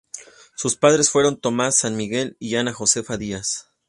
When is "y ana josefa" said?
2.39-3.17